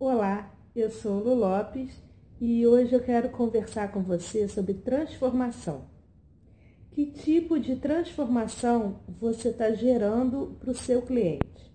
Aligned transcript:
Olá, 0.00 0.54
eu 0.76 0.92
sou 0.92 1.18
Lu 1.18 1.34
Lopes 1.34 2.00
e 2.40 2.64
hoje 2.64 2.92
eu 2.92 3.00
quero 3.00 3.30
conversar 3.30 3.90
com 3.90 4.00
você 4.00 4.46
sobre 4.46 4.74
transformação. 4.74 5.86
Que 6.92 7.06
tipo 7.06 7.58
de 7.58 7.74
transformação 7.74 9.00
você 9.08 9.48
está 9.48 9.72
gerando 9.72 10.56
para 10.60 10.70
o 10.70 10.74
seu 10.74 11.02
cliente? 11.02 11.74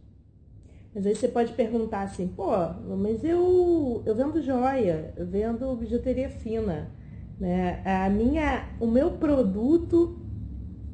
Mas 0.96 1.06
aí 1.06 1.14
você 1.14 1.28
pode 1.28 1.52
perguntar 1.52 2.04
assim, 2.04 2.26
pô, 2.30 2.50
mas 2.98 3.26
eu, 3.26 4.02
eu 4.06 4.16
vendo 4.16 4.42
joia, 4.42 5.14
eu 5.18 5.28
vendo 5.28 5.76
bijuteria 5.76 6.30
fina, 6.30 6.90
né? 7.38 7.84
A 7.84 8.10
minha, 8.10 8.70
o 8.80 8.88
meu 8.88 9.18
produto 9.18 10.18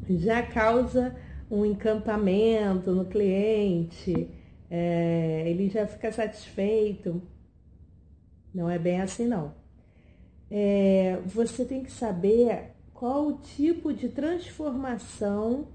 já 0.09 0.41
causa 0.41 1.15
um 1.49 1.63
encantamento 1.63 2.91
no 2.91 3.05
cliente, 3.05 4.38
é, 4.69 5.43
ele 5.47 5.69
já 5.69 5.87
fica 5.87 6.11
satisfeito. 6.11 7.21
Não 8.53 8.69
é 8.69 8.77
bem 8.77 9.01
assim, 9.01 9.27
não. 9.27 9.53
É, 10.49 11.19
você 11.25 11.65
tem 11.65 11.83
que 11.83 11.91
saber 11.91 12.71
qual 12.93 13.27
o 13.27 13.37
tipo 13.37 13.93
de 13.93 14.09
transformação 14.09 15.67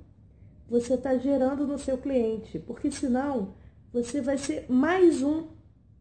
você 0.69 0.95
está 0.95 1.17
gerando 1.17 1.67
no 1.67 1.79
seu 1.79 1.99
cliente, 1.99 2.59
porque 2.59 2.91
senão 2.91 3.55
você 3.93 4.21
vai 4.21 4.37
ser 4.37 4.67
mais 4.69 5.23
um 5.23 5.49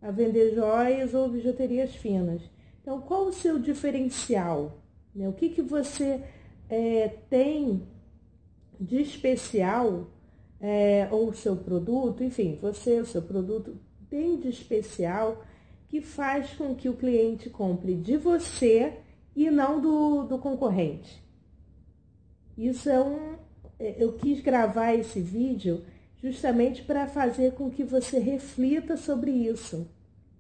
a 0.01 0.11
vender 0.11 0.53
joias 0.53 1.13
ou 1.13 1.29
bijuterias 1.29 1.95
finas. 1.95 2.41
Então, 2.81 2.99
qual 3.01 3.27
o 3.27 3.33
seu 3.33 3.57
diferencial? 3.59 4.83
Né? 5.15 5.29
O 5.29 5.33
que, 5.33 5.49
que 5.49 5.61
você 5.61 6.21
é, 6.69 7.07
tem 7.29 7.87
de 8.79 9.01
especial 9.01 10.09
é, 10.65 11.09
ou 11.11 11.27
o 11.27 11.33
seu 11.33 11.57
produto, 11.57 12.23
enfim, 12.23 12.57
você, 12.61 13.01
o 13.01 13.05
seu 13.05 13.21
produto 13.21 13.75
tem 14.09 14.39
de 14.39 14.47
especial 14.47 15.43
que 15.89 15.99
faz 15.99 16.51
com 16.53 16.73
que 16.73 16.87
o 16.87 16.95
cliente 16.95 17.49
compre 17.49 17.93
de 17.93 18.15
você 18.15 18.93
e 19.35 19.51
não 19.51 19.81
do, 19.81 20.23
do 20.23 20.37
concorrente. 20.37 21.21
Isso 22.57 22.89
é 22.89 23.03
um. 23.03 23.35
É, 23.77 24.01
eu 24.01 24.13
quis 24.13 24.39
gravar 24.39 24.93
esse 24.93 25.19
vídeo 25.19 25.83
justamente 26.21 26.81
para 26.81 27.07
fazer 27.07 27.55
com 27.55 27.69
que 27.69 27.83
você 27.83 28.17
reflita 28.17 28.95
sobre 28.95 29.31
isso. 29.31 29.85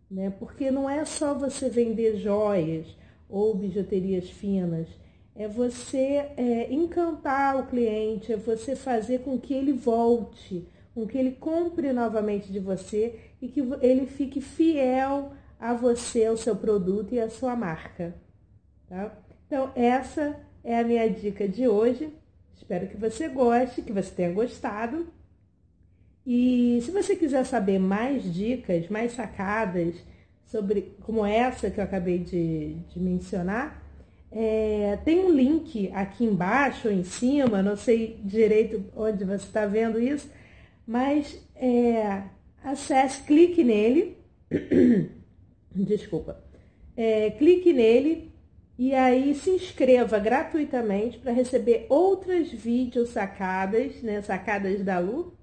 Né? 0.09 0.29
Porque 0.29 0.71
não 0.71 0.89
é 0.89 1.03
só 1.03 1.33
você 1.33 1.69
vender 1.69 2.15
joias 2.15 2.87
ou 3.27 3.53
bijuterias 3.55 4.29
finas 4.29 4.87
é 5.35 5.47
você 5.47 6.29
é, 6.37 6.71
encantar 6.71 7.57
o 7.57 7.65
cliente, 7.67 8.33
é 8.33 8.37
você 8.37 8.75
fazer 8.75 9.19
com 9.19 9.39
que 9.39 9.53
ele 9.53 9.73
volte, 9.73 10.67
com 10.93 11.07
que 11.07 11.17
ele 11.17 11.31
compre 11.31 11.91
novamente 11.91 12.51
de 12.51 12.59
você 12.59 13.19
e 13.41 13.47
que 13.47 13.61
ele 13.81 14.05
fique 14.05 14.39
fiel 14.39 15.33
a 15.59 15.73
você, 15.73 16.25
ao 16.25 16.37
seu 16.37 16.55
produto 16.55 17.13
e 17.13 17.19
à 17.19 17.29
sua 17.29 17.55
marca. 17.55 18.13
Tá? 18.87 19.11
Então, 19.47 19.71
essa 19.75 20.39
é 20.63 20.79
a 20.79 20.83
minha 20.83 21.09
dica 21.09 21.47
de 21.47 21.67
hoje. 21.67 22.13
Espero 22.55 22.87
que 22.87 22.97
você 22.97 23.27
goste, 23.27 23.81
que 23.81 23.91
você 23.91 24.11
tenha 24.11 24.31
gostado. 24.31 25.07
E 26.25 26.79
se 26.83 26.91
você 26.91 27.15
quiser 27.15 27.45
saber 27.45 27.79
mais 27.79 28.31
dicas, 28.31 28.87
mais 28.87 29.13
sacadas 29.13 29.95
sobre 30.45 30.95
como 31.01 31.25
essa 31.25 31.69
que 31.69 31.79
eu 31.79 31.83
acabei 31.83 32.19
de, 32.19 32.75
de 32.75 32.99
mencionar, 32.99 33.82
é, 34.35 34.97
tem 35.05 35.23
um 35.23 35.31
link 35.31 35.91
aqui 35.93 36.25
embaixo 36.25 36.87
ou 36.87 36.93
em 36.93 37.03
cima, 37.03 37.61
não 37.61 37.77
sei 37.77 38.19
direito 38.23 38.83
onde 38.95 39.23
você 39.23 39.45
está 39.45 39.67
vendo 39.67 39.99
isso, 39.99 40.27
mas 40.87 41.39
é, 41.55 42.23
acesse, 42.63 43.21
clique 43.23 43.63
nele, 43.63 44.17
desculpa, 45.71 46.43
é, 46.97 47.29
clique 47.29 47.71
nele 47.71 48.33
e 48.77 48.95
aí 48.95 49.35
se 49.35 49.51
inscreva 49.51 50.17
gratuitamente 50.17 51.19
para 51.19 51.31
receber 51.31 51.85
outras 51.87 52.51
vídeos 52.51 53.09
sacadas, 53.09 54.01
né, 54.01 54.19
sacadas 54.23 54.83
da 54.83 54.97
Lu, 54.97 55.37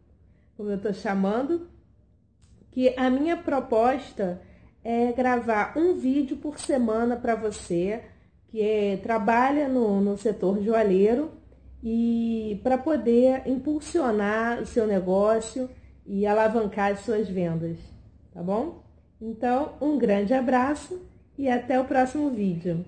como 0.57 0.69
eu 0.69 0.77
estou 0.77 0.93
chamando, 0.93 1.69
que 2.73 2.93
a 2.97 3.09
minha 3.09 3.37
proposta 3.37 4.43
é 4.83 5.13
gravar 5.13 5.79
um 5.79 5.95
vídeo 5.95 6.39
por 6.39 6.59
semana 6.59 7.15
para 7.15 7.37
você, 7.37 8.03
que 8.51 8.61
é, 8.61 8.97
trabalha 8.97 9.69
no, 9.69 10.01
no 10.01 10.19
setor 10.19 10.61
joalheiro 10.61 11.31
e 11.83 12.61
para 12.63 12.77
poder 12.77 13.43
impulsionar 13.47 14.61
o 14.61 14.67
seu 14.67 14.87
negócio 14.87 15.71
e 16.05 16.27
alavancar 16.27 16.93
as 16.93 17.01
suas 17.01 17.29
vendas, 17.29 17.79
tá 18.35 18.43
bom? 18.43 18.83
Então, 19.21 19.75
um 19.81 19.97
grande 19.97 20.35
abraço 20.35 21.01
e 21.39 21.49
até 21.49 21.79
o 21.79 21.85
próximo 21.85 22.31
vídeo. 22.31 22.85